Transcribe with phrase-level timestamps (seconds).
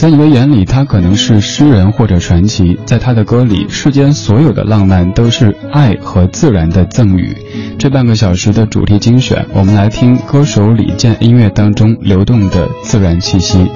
[0.00, 7.36] 在你的眼里，他可能是诗人或者传奇，在他的歌里，世间所有的浪漫都是爱和自然的赠予。
[7.78, 13.70] 这半个小时的主题精选，我们来听歌手李健音乐当中流动的自然气息。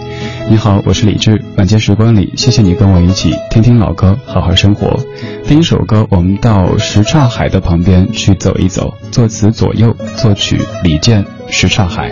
[0.48, 4.98] 你好，我是李志，晚间时光里，谢谢你跟我一起听听老歌，好好生活。
[5.46, 8.94] 第一首歌，我们到什刹海的旁边去走一走。
[9.10, 12.10] 作词左右，作曲李健，什刹海。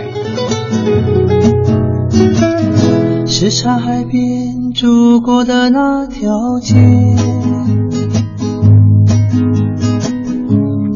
[3.43, 6.77] 是沙海边住过的那条街，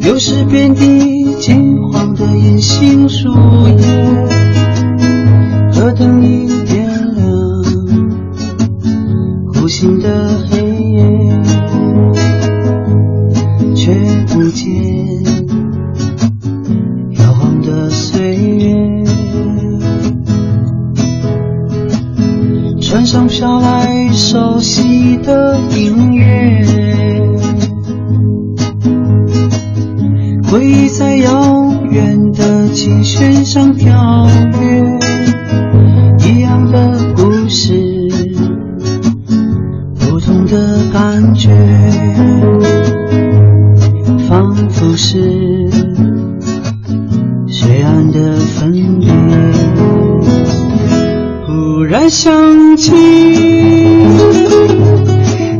[0.07, 3.56] 又是遍地金黄的银杏树。
[48.59, 49.07] 分别。
[51.45, 52.91] 忽然想起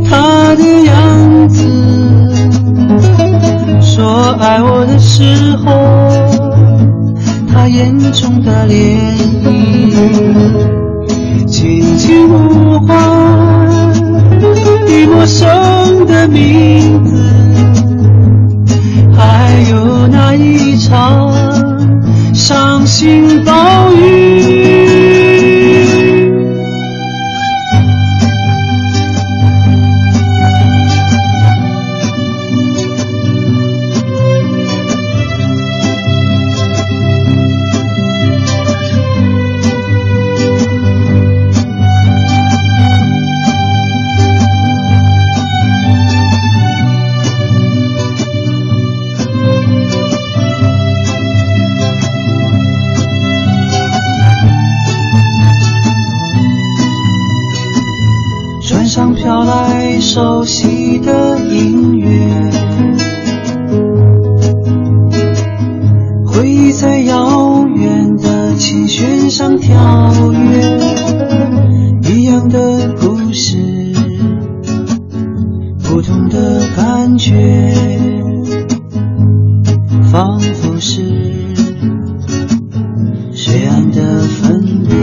[0.09, 1.63] 他的样子，
[3.81, 5.65] 说爱我的时候，
[7.47, 8.73] 他眼中的涟
[9.43, 9.45] 漪，
[11.47, 12.97] 轻轻呼唤
[14.87, 17.16] 你陌生的名字，
[22.97, 23.86] 心暴
[76.77, 77.33] 感觉，
[80.11, 81.01] 仿佛是
[83.33, 84.95] 水岸的分别。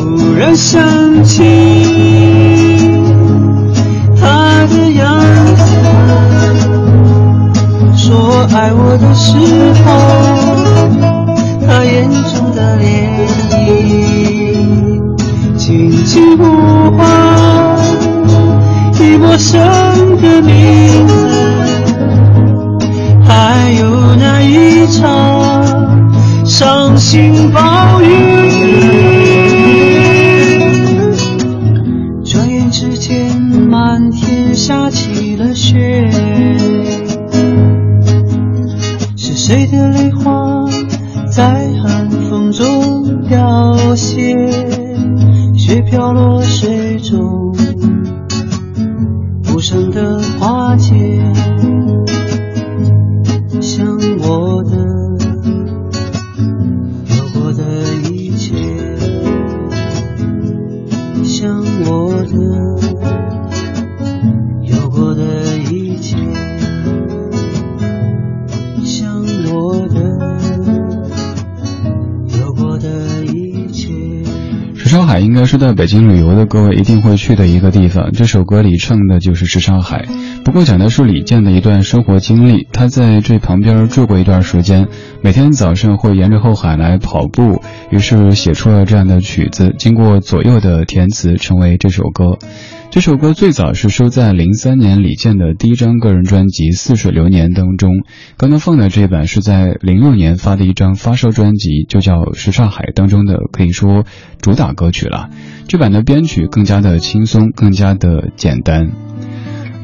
[0.00, 1.42] 忽然想起
[4.18, 5.20] 他的样
[5.54, 5.62] 子，
[7.94, 9.36] 说爱我的时
[9.84, 10.33] 候，
[19.44, 19.60] 生
[20.22, 21.12] 的名字，
[23.26, 28.06] 还有那一场伤心暴雨。
[32.24, 36.10] 转眼之间，满天下起了雪，
[39.14, 40.64] 是谁的泪花
[41.30, 44.34] 在寒风中凋谢？
[45.54, 46.73] 雪飘落水
[75.34, 78.12] 应该是在北京旅游的各位一定会去的一个地方。
[78.12, 80.04] 这首歌里唱的就是什刹海，
[80.44, 82.68] 不过讲的是李健的一段生活经历。
[82.72, 84.86] 他在这旁边住过一段时间，
[85.22, 92.38] 每天早上会沿着后海来跑步，于是写出了这样的曲子，经过左右的填词，成为这首歌。
[92.94, 98.04] 这首歌最早是收在零三年李健的第一张个人专辑《似水流年》当中，
[98.36, 104.04] 刚刚放的这版是在零六年发的一张发烧专辑，就叫《什刹海》当中的，可以说
[104.40, 105.28] 主打歌曲了。
[105.66, 108.92] 这版的编曲更加的轻松，更加的简单。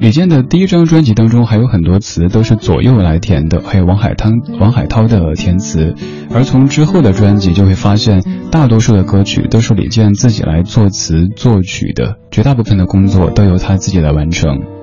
[0.01, 5.95] 李健的第一张专辑当中还有很多词都是左右来填的，还有王海涛王海涛的填词，
[6.33, 14.80] 而从之后的专辑就会发现，大多数的歌曲都是李健自己来作词作曲的，绝大部分的工作都由他自己来完成。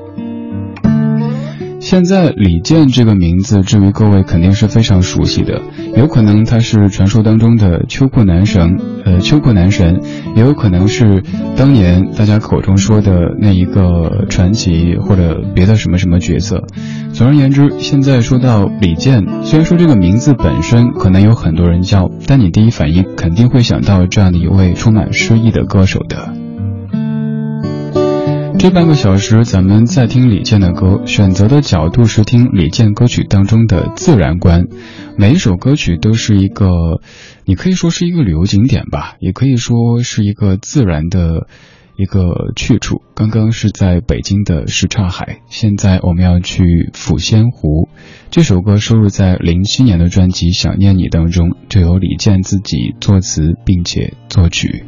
[1.90, 5.62] 现在李健这个名字，至于各位肯定是非常熟悉的，
[5.96, 10.02] 有可能他是传说当中的秋裤男神，呃，秋裤男神，
[10.36, 11.24] 也有可能是
[11.56, 16.66] 当年大家口中说的那一个传奇或者别的什么什么角色。
[17.14, 26.34] 总而言之，现在说到李健，虽然说这个名字本身可能有很多人叫，但你第一反应肯定会想到这样的一位充满诗意的歌手的。
[28.60, 34.66] 这半个小时，咱们在听李健的歌，选择的角度是听李健歌曲当中的自然观。
[35.16, 36.66] 每一首歌曲都是一个，
[37.46, 41.48] 你可以说是一个旅游景点吧，也可以说是一个自然的。
[41.98, 47.90] 一个去处，刚刚是在北京的什刹海，现在我们要去抚仙湖。
[48.30, 54.84] 这首歌收录在零七年的专辑《想念你》当中，就由李健自己作词并且作曲。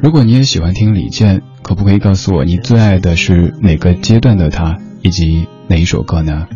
[0.00, 6.46] 如果你也喜欢听李健，可不可以告诉我你最爱的是哪个阶段的他，以及哪一首歌呢？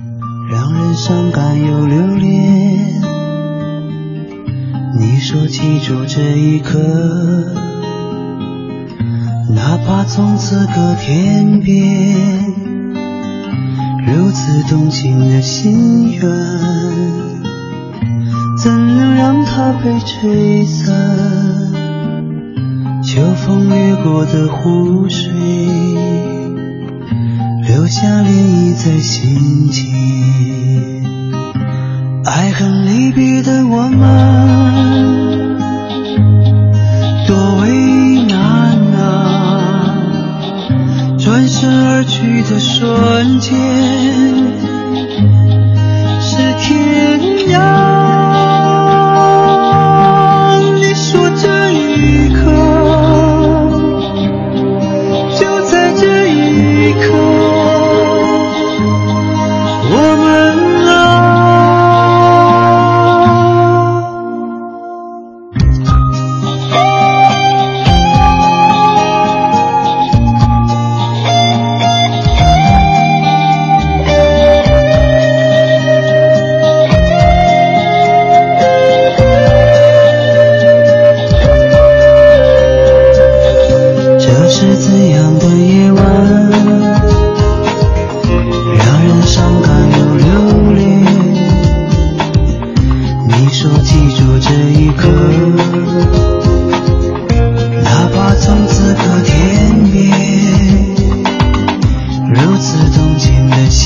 [0.50, 3.03] 让人伤感又留恋，
[4.99, 7.71] 你说记住这一刻。
[9.54, 12.16] 哪怕从此隔天边，
[14.06, 16.22] 如此动情的心愿，
[18.58, 20.94] 怎能让它被吹散？
[23.02, 25.31] 秋风掠过的湖水，
[27.69, 29.84] 留下涟漪在心间。
[32.25, 35.21] 爱恨离别的我们，
[42.02, 43.54] 过去的瞬间，
[46.20, 47.20] 是天
[47.50, 47.92] 涯。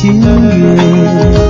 [0.07, 1.46] 心愿。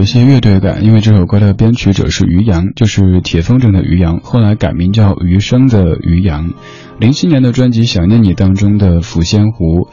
[0.00, 6.52] 一些乐队感，因为这首歌的编曲者是于洋，就是铁风筝的于洋，后来改名叫余生的于洋。
[6.98, 9.88] 零七年的专辑《想念你》当中的抚仙湖。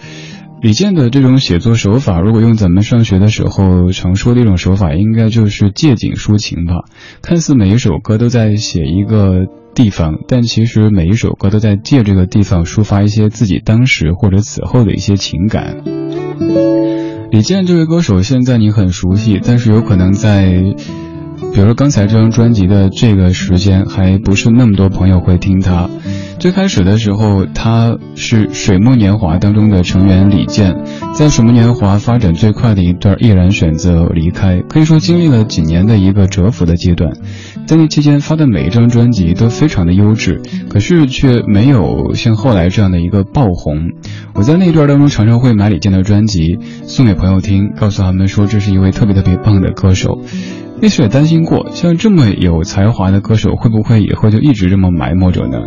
[0.59, 6.85] 李健的这种写作手法，如果用咱们上学的时候常说的一种手法，应该就是借景抒情吧。
[7.21, 9.45] 看似每一首歌都在写一个
[9.75, 15.83] 地方，但其实每一首歌都在借这个地方抒发一些自己当时或者此后的一些情感。
[17.29, 20.47] 李健这位歌手，现在你很熟悉，但是有可能在，
[21.53, 25.89] 比如说刚才这张专辑的这个时间，还不是那么多朋友会听他。
[26.39, 30.77] 最开始的时候，他是水木年华当中的成员李健，
[31.13, 37.11] 在水木年华发展最快的一段，毅然选择离开，可以说经历了几年的一个蛰伏的阶段。
[37.67, 43.91] 在那期间发的每一张专辑都非常的优质，可是却没有像后来这样的一个爆红。
[44.33, 50.21] 我在那段当中常常会买李健的专辑送给朋友听，告诉他们说这是一位特别特别棒的歌手。
[50.79, 55.57] 那时也担心过，像这么有才华的歌手会不会以后就一直这么埋没着呢？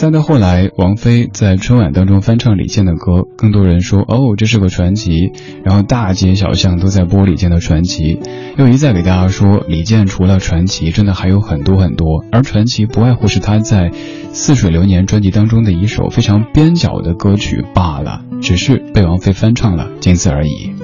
[0.00, 5.30] 再到后来，王菲在春晚当中翻唱李健的歌，更多人说哦，这是个传奇。
[5.62, 8.18] 然后大街小巷都在播李健的传奇，
[8.56, 12.24] 又一再给大家说，李健除了传奇，真的还有很多很多。
[12.32, 13.90] 而传奇不外乎是他在
[14.32, 20.79] 《似水流年》专辑当中的一首非常边角的歌曲罢了，只是被王菲翻唱了，仅此而已。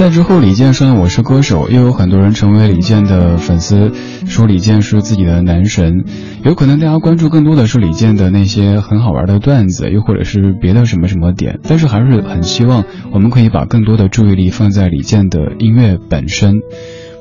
[0.00, 3.92] 在之后，李健上《我是歌手》，又有很多人成为李健的粉丝，
[4.26, 6.06] 说李健是自己的男神。
[6.42, 16.60] 有可能大家关注更多的是李健的那些很好玩的段子，又或者是别的什么什么点，但是还是很希望我们可以把更多的注意力放在李健的音乐本身。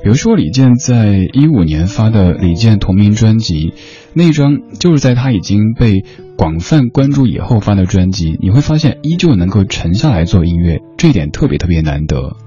[0.01, 3.73] 比如说，李健在一五年发的李健同名专辑，
[4.13, 6.05] 那张就是在他已经被
[6.37, 12.37] 广泛关注以后发的专辑，你会发现依旧能够沉下来做音乐，这一点特别特别难得。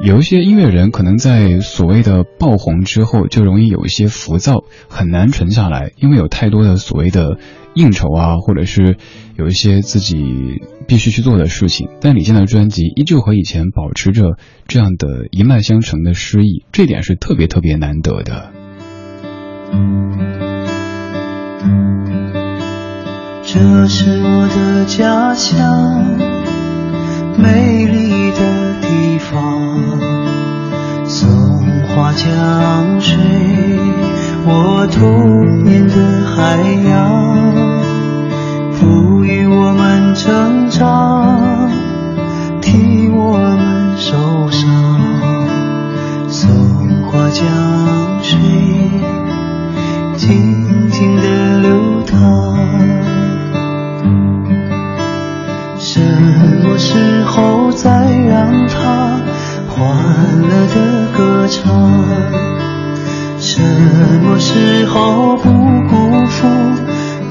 [0.00, 7.38] 有一些音乐人可能在所谓的爆红之后，就容易有一些浮躁，很难沉下来，因为有太多的所谓的
[7.74, 8.96] 应酬啊，或者是
[9.36, 11.88] 有一些自己必须去做的事情。
[12.00, 14.36] 但李健的专辑依旧和以前保持着
[14.68, 18.52] 这样的一脉相承的诗意，这点是特别特别难得的。
[23.44, 26.37] 这是我的家乡，
[27.38, 28.68] 美丽的。
[28.80, 29.60] 地方，
[31.06, 31.28] 松
[31.88, 33.16] 花江水，
[34.46, 36.56] 我童年的海
[36.88, 36.96] 洋，
[38.72, 41.68] 赋予我们成长，
[42.62, 45.00] 替我们受伤。
[46.28, 46.48] 松
[47.10, 47.44] 花江
[64.50, 66.48] 时候不辜负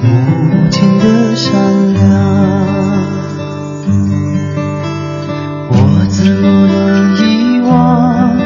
[0.04, 1.52] 母亲的善
[1.96, 2.04] 良？
[5.68, 5.74] 我
[6.10, 8.38] 怎么能遗忘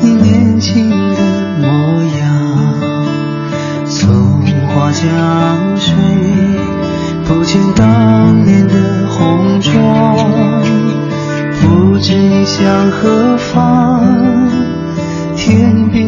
[0.00, 1.18] 你年轻的
[1.60, 2.26] 模样？
[3.86, 4.42] 松
[4.74, 5.06] 花江
[5.76, 5.94] 水，
[7.26, 8.74] 不见当年的
[9.08, 9.72] 红妆。
[11.60, 14.02] 不知你向何方，
[15.36, 16.07] 天边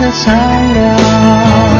[0.00, 1.79] 的善良。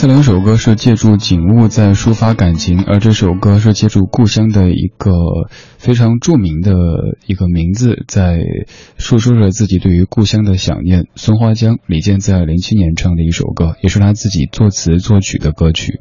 [0.00, 5.10] 这两首歌是借助景物在抒发感情，而这首歌是借助故乡的一个
[5.76, 6.72] 非常著名的
[7.26, 8.38] 一个名字，在
[8.96, 11.06] 诉说着自己对于故乡的想念。
[11.16, 15.98] 松花江，李健在零七年唱的一首歌，也是他自己作词作曲的歌曲。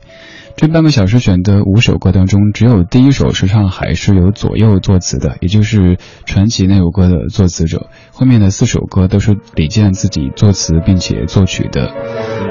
[0.58, 7.92] 这半个小时选的五首歌当中，只有第一首《是上海》是由左右作词的，也就是传奇那首歌的作词者。
[8.12, 11.94] 后面的四首歌都是李健自己作词并且作曲的。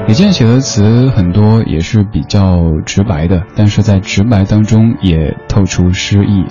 [0.07, 6.45] 李健写的词很多也是比较直白的，但是在直白当中也透出诗意。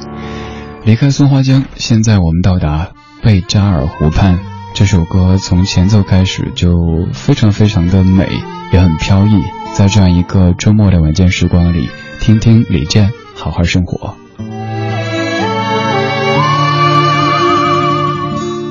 [0.85, 2.91] 离开松花江，现在我们到达
[3.23, 4.41] 贝加尔湖畔。
[4.75, 6.69] 这首歌从前奏开始就
[7.15, 8.29] 非常非常的美，
[8.75, 9.43] 也很飘逸。
[9.75, 14.17] 在这样一个周末的晚间时光里，听听李健，好好生活。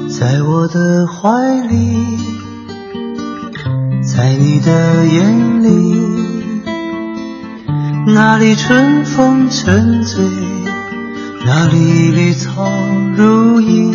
[0.10, 1.30] 在我的怀
[1.68, 2.18] 里，
[4.02, 6.02] 在你的眼里，
[8.08, 10.26] 那里春风沉醉，
[11.46, 12.72] 那里绿草
[13.16, 13.94] 如茵，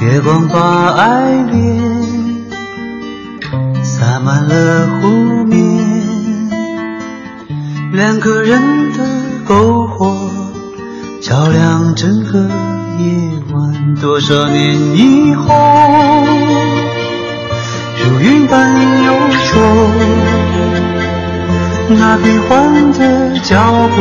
[0.00, 2.17] 月光把爱恋
[4.08, 5.60] 洒满了湖面，
[7.92, 8.58] 两个人
[8.94, 9.04] 的
[9.46, 10.30] 篝火
[11.20, 12.38] 照亮整个。
[12.38, 13.04] 夜
[13.52, 15.54] 晚，多少年以后，
[17.98, 18.72] 如云般
[19.04, 19.12] 游
[19.52, 19.60] 走，
[21.90, 23.60] 那变幻的脚
[23.94, 23.96] 步，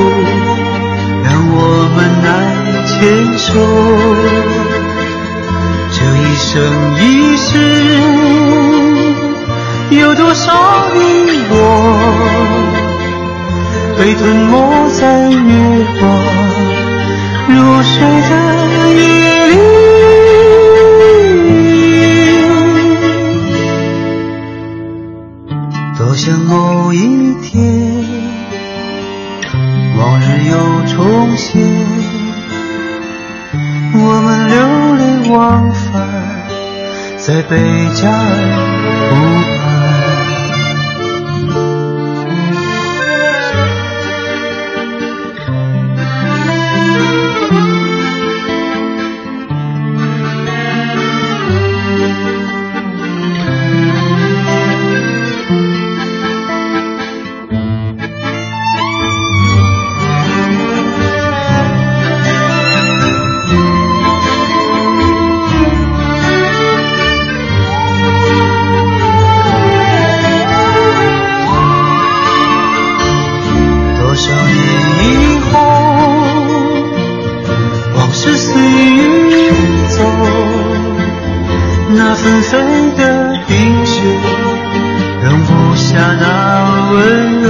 [1.22, 1.60] 让我
[1.98, 2.26] 们难
[2.88, 2.96] 牵
[3.38, 3.52] 手。
[5.92, 6.48] 这一生
[7.04, 7.52] 一世，
[9.90, 10.54] 有多少
[10.94, 11.00] 你
[11.50, 11.56] 我，
[13.98, 16.04] 被吞没在月光
[17.48, 17.96] 如水
[18.30, 18.32] 的
[18.94, 19.02] 夜
[19.48, 19.54] 里？
[25.98, 26.02] 多。
[26.18, 26.98] 想某一
[27.44, 28.04] 天，
[29.98, 31.62] 往日又重现，
[33.94, 34.58] 我们流
[34.96, 35.96] 连忘返
[37.18, 37.56] 在贝
[37.94, 38.97] 加尔
[82.58, 84.02] 爱的冰雪
[85.24, 87.46] 容不下那温柔。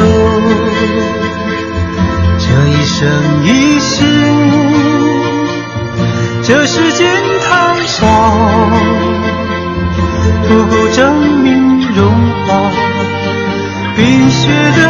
[2.40, 3.00] 这一生
[3.46, 4.06] 一世
[6.44, 7.08] 这时间
[7.42, 8.06] 太少
[10.48, 12.10] 不够证明融
[12.46, 12.72] 化
[13.96, 14.82] 冰雪的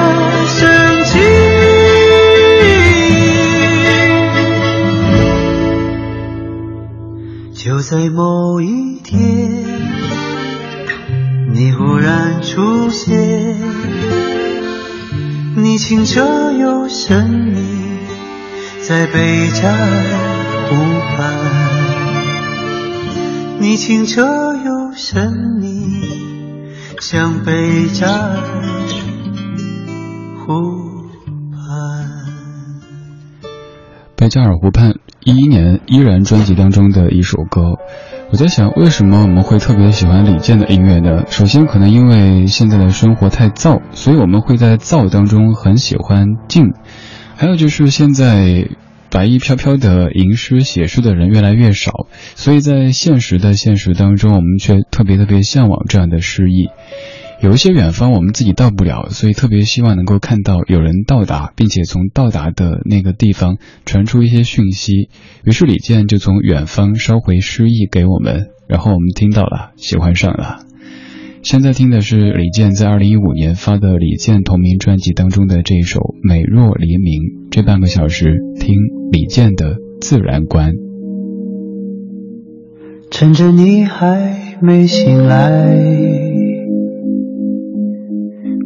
[0.48, 1.68] 深情。
[7.54, 8.97] 就在某一
[11.78, 13.56] 突然出现
[15.56, 17.62] 你清澈又神秘
[18.82, 19.86] 在贝加尔
[20.70, 20.76] 湖
[21.16, 21.36] 畔
[23.60, 24.24] 你清澈
[24.56, 26.02] 又神秘
[27.00, 28.42] 像贝加尔
[30.48, 31.06] 湖
[31.52, 32.10] 畔
[34.16, 34.96] 贝加尔湖畔。
[35.28, 37.76] 一一年依然专辑当中的一首歌。
[38.32, 41.26] 我在想，为什么我们会特别喜欢李健的音乐呢？
[41.28, 46.72] 首先，可能因为现在的生活太燥，所以我们会在燥当中很喜欢静。
[47.36, 48.70] 还有就是现在。
[49.10, 56.68] 白衣飘飘的吟诗写诗的人越来越少，所以在现实的现实当中，我们却特别特别向往这样的诗意。
[57.40, 65.10] 有一些远方我们自己到不了，所以特别希望能够看到有人到达，并且从到达的那个地方传出一些讯息。
[65.44, 70.66] 于是李健就从远方捎回诗意给我们，然后我们听到了，喜欢上了。
[71.44, 77.22] 现在听的是李健在二零一五年发的李健同名专辑当中的这一首《美若黎明》，
[77.52, 78.76] 这半个小时听
[79.12, 80.74] 李健的自然观。
[83.12, 85.78] 趁着你还没醒来，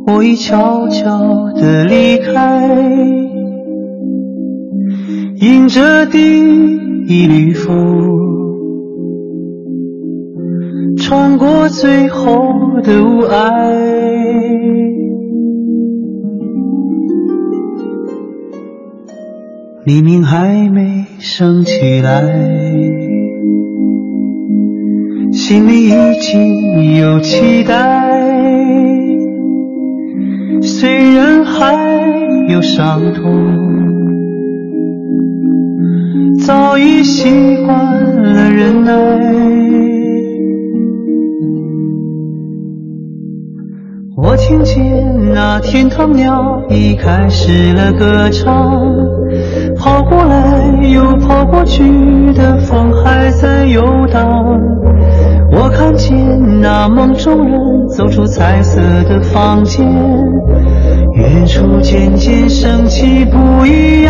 [0.07, 2.67] 我已悄悄地离开，
[5.35, 6.17] 迎着第
[7.07, 7.75] 一缕风，
[10.97, 13.61] 穿过最后的雾霭，
[19.85, 22.23] 黎明还没升起来。
[25.31, 28.00] 心里已经有期待，
[31.61, 31.77] 还
[32.49, 33.21] 有伤痛，
[36.39, 37.29] 早已习
[37.63, 38.91] 惯了忍耐。
[44.17, 44.83] 我听见
[45.35, 48.81] 那天堂鸟已开始了歌唱，
[49.77, 51.83] 跑过来又跑过去
[52.33, 54.59] 的风还在游荡。
[55.71, 58.79] 看见那梦中人走出彩色
[59.09, 59.85] 的房间，
[61.13, 64.00] 远处渐渐升起不一